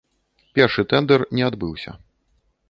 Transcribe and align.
Першы 0.59 0.85
тэндэр 0.93 1.27
не 1.41 1.47
адбыўся. 1.49 1.91